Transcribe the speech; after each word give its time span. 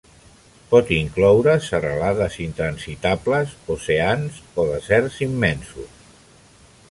Pot 0.69 0.87
incloure 0.95 1.53
serralades 1.65 2.37
intransitables, 2.45 3.53
oceans 3.75 4.41
o 4.63 4.67
deserts 4.73 5.19
immensos. 5.27 5.93